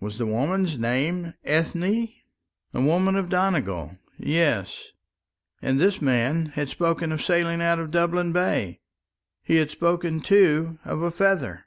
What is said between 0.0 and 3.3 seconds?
Was the woman's name Ethne? A woman of